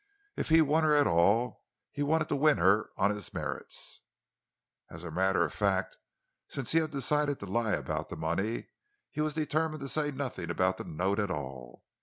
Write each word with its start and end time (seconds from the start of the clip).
If 0.35 0.49
he 0.49 0.63
won 0.63 0.83
her 0.83 0.95
at 0.95 1.05
all, 1.05 1.63
he 1.91 2.01
wanted 2.01 2.27
to 2.29 2.35
win 2.35 2.57
her 2.57 2.89
on 2.97 3.11
his 3.11 3.35
merits. 3.35 4.01
As 4.89 5.03
a 5.03 5.11
matter 5.11 5.45
of 5.45 5.53
fact, 5.53 5.99
since 6.47 6.71
he 6.71 6.79
had 6.79 6.89
decided 6.89 7.37
to 7.39 7.45
lie 7.45 7.73
about 7.73 8.09
the 8.09 8.17
money, 8.17 8.69
he 9.11 9.21
was 9.21 9.35
determined 9.35 9.81
to 9.81 9.87
say 9.87 10.09
nothing 10.09 10.49
about 10.49 10.77
the 10.77 10.85
note 10.85 11.19
at 11.19 11.29
all. 11.29 11.83